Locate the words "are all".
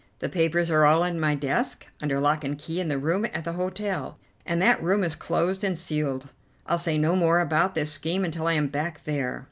0.71-1.03